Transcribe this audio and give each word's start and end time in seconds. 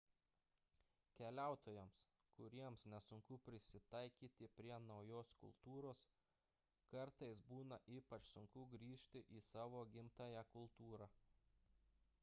keliautojams 1.17 1.97
kuriems 2.39 2.85
nesunku 2.93 3.37
prisitaikyti 3.49 4.49
prie 4.61 4.79
naujos 4.87 5.31
kultūros 5.43 6.01
kartais 6.95 7.45
būna 7.53 7.79
ypač 7.99 8.27
sunku 8.33 8.67
grįžti 8.75 9.25
į 9.41 9.45
savo 9.51 9.85
gimtąją 9.97 10.45
kultūrą 10.59 11.11